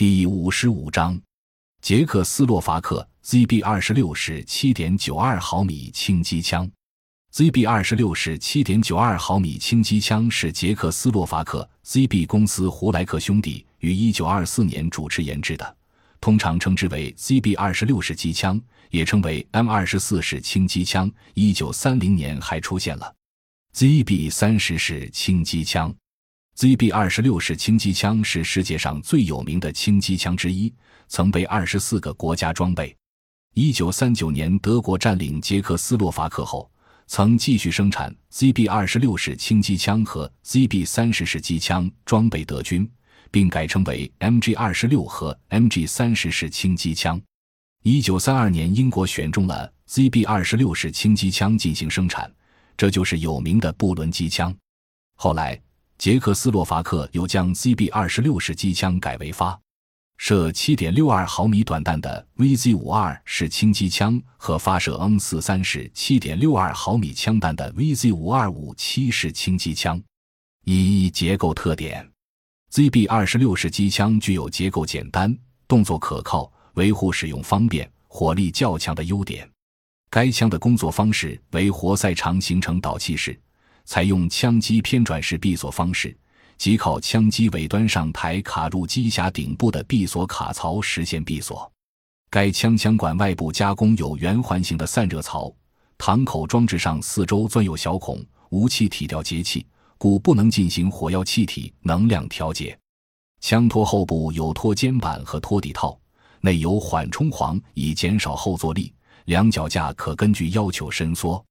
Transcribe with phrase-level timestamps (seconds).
[0.00, 1.20] 第五十五章，
[1.82, 6.66] 捷克斯洛伐克 ZB 二十六式七点九二毫米轻机枪。
[7.34, 15.76] ZB 二十六式七点九二毫米轻机枪是捷克斯洛伐克 ZB 公司胡莱克兄弟于一九二四年主持研制的，
[16.18, 18.58] 通常称之为 ZB 二十六式机枪，
[18.88, 21.12] 也称为 M 二十四式轻机枪。
[21.34, 23.14] 一九三零年还出现了
[23.74, 25.94] ZB 三十式轻机枪。
[26.60, 30.70] ZB 二十六式轻机枪是世界上最有名的轻机枪之一，
[31.08, 32.94] 曾被二十四个国家装备。
[33.54, 36.70] 一九三九年，德国占领捷克斯洛伐克后，
[37.06, 42.86] 曾继续生产 ZB 二十六式轻机枪和 ZB 三十式机枪，装备德军，
[43.30, 47.18] 并改称为 MG 二十六和 MG 三十式轻机枪。
[47.84, 52.30] 一九三二年，英国选中了 ZB 二十六式轻机枪进行生产，
[52.76, 54.54] 这就是有名的布伦机枪。
[55.16, 55.58] 后来。
[56.00, 59.60] 捷克斯洛伐克又将 ZB 二十六式机枪改为发
[60.16, 70.02] 射七点六二毫米短弹的 VZ 五二式轻机枪和发射 N 四三式七点六二毫米枪弹的 VZ 五二五七式轻机枪。
[70.64, 72.10] 一结构特点
[72.72, 75.36] ：ZB 二十六式机枪具有结构简单、
[75.68, 79.46] 动作可靠、维护使用方便、火力较强的优点。
[80.08, 83.38] 该枪的工作方式为活塞长行程导气式。
[83.90, 86.16] 采用枪机偏转式闭锁方式，
[86.56, 91.68] 即靠枪机尾端上抬卡入机匣顶部的闭锁卡槽实现闭锁。
[92.30, 95.52] 该枪枪管外部加工有圆环形的散热槽，
[95.98, 99.66] 膛口装置上四周钻有小孔，无气体调节器，
[99.98, 102.78] 故不能进行火药气体能量调节。
[103.40, 105.98] 枪托后部有托肩板和托底套，
[106.42, 111.44] 内有缓冲簧以减少后坐力，两脚架可根据要求伸缩。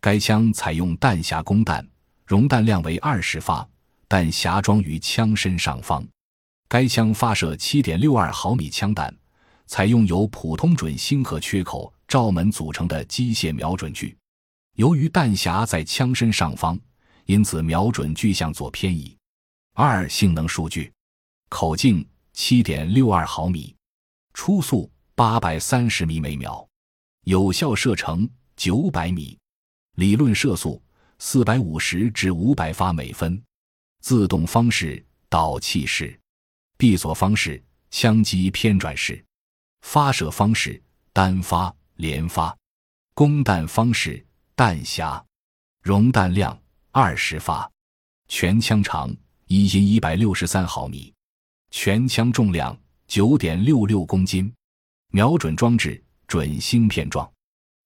[0.00, 1.86] 该枪采用弹匣供弹，
[2.24, 3.68] 容弹量为二十发，
[4.06, 6.06] 弹匣装于枪身上方。
[6.68, 9.12] 该枪发射七点六二毫米枪弹，
[9.66, 14.16] 采用由普通准星和缺口罩门组成的机械瞄准具。
[14.76, 16.78] 由于弹匣在枪身上方，
[17.24, 19.16] 因此瞄准具向左偏移。
[19.74, 20.92] 二、性能数据：
[21.48, 23.74] 口径七点六二毫米，
[24.32, 26.64] 初速八百三十米每秒，
[27.24, 29.36] 有效射程九百米。
[29.98, 30.80] 理论射速
[31.18, 33.42] 四百五十至五百发每分，
[34.00, 36.16] 自动方式导气式，
[36.76, 37.60] 闭锁方式
[37.90, 39.20] 枪机偏转式，
[39.80, 40.80] 发射方式
[41.12, 42.56] 单发连发，
[43.12, 45.20] 供弹方式弹匣，
[45.82, 46.56] 容弹量
[46.92, 47.68] 二十发，
[48.28, 49.12] 全枪长
[49.48, 51.12] 一斤一百六十三毫米，
[51.72, 52.78] 全枪重量
[53.08, 54.54] 九点六六公斤，
[55.10, 57.28] 瞄准装置准星片状，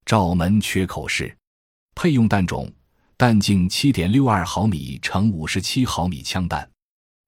[0.05, 1.35] 罩门缺口式。
[1.95, 2.71] 配用弹种：
[3.17, 6.69] 弹径七点六二毫米乘五十七毫米枪弹。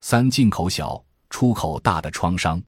[0.01, 2.61] 三进口小、出口大的创伤。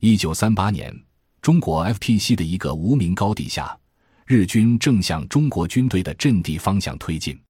[0.00, 0.92] 一九三八年，
[1.40, 3.78] 中国 FPC 的一个无名高地下，
[4.26, 7.40] 日军正向中国军队的阵地方向推进。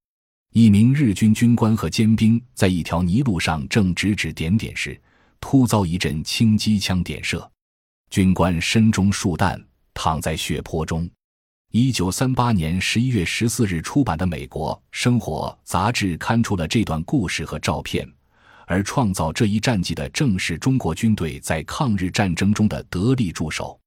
[0.53, 5.01] 一名日军军官和尖兵在一条泥路上正指指点点时，
[5.41, 7.51] 突遭一阵轻机枪点射，
[8.11, 9.59] 军官身中数弹，
[9.95, 11.09] 躺在血泊中。
[11.75, 18.07] 一九三八年十一月十四日出版的《美国生活》杂志刊出了这段故事和照片，
[18.67, 23.81] 而创造这一战绩的正是中国军队在抗日战争中的得力助手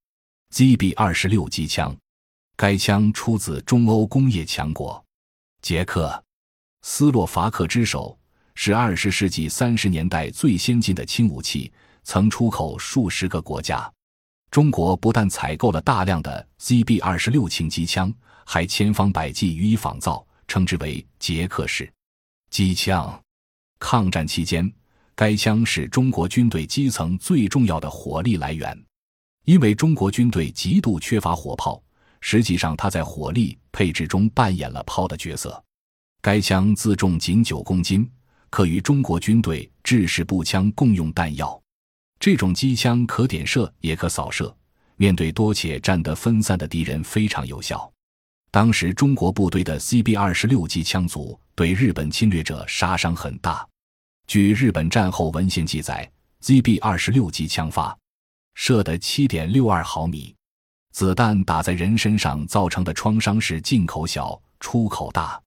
[0.51, 1.95] ——ZB 二十六机枪。
[2.56, 5.06] 该枪出自中欧工业强国
[5.62, 6.24] 捷克
[6.81, 8.18] 斯洛伐克之手，
[8.56, 13.88] 是二十世纪三十年代最先进的轻武器，曾出口数十个国家。
[14.56, 18.10] 中国不但采购了大量的 ZB 二十六轻机枪，
[18.46, 21.92] 还千方百计予以仿造，称之为“捷克式”
[22.50, 23.22] 机枪。
[23.80, 24.72] 抗战期间，
[25.14, 28.82] 该枪是中国军队基层最重要的火力来源。
[29.44, 31.84] 因为中国军队极度缺乏火炮，
[32.22, 35.62] 实际上它在火力配置中扮演了炮的角色。
[36.22, 38.10] 该枪自重仅九公斤，
[38.50, 41.62] 可与中国军队制式步枪共用弹药。
[42.25, 44.51] 这种机枪可点射也可扫射，
[44.95, 47.94] 面对多且战得分散的敌人非常有效。
[48.50, 53.63] 当时中国部队的 CB 二十六机枪组对日本侵略者杀伤很大。
[54.25, 56.12] 据日本战后文献记载
[56.42, 57.95] ，ZB 二十六机枪发
[58.56, 60.33] 射的七点六二毫米
[60.94, 65.39] 子弹打在人身上造成的创伤是进口小、出口大。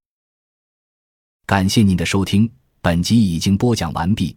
[1.44, 2.48] 感谢您的收听，
[2.80, 4.36] 本集已经播讲完毕。